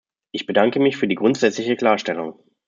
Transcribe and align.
Ich 0.31 0.47
bedanke 0.47 0.79
mich 0.79 0.97
für 0.97 1.07
die 1.07 1.13
grundsätzliche 1.13 1.75
Klarstellung. 1.75 2.39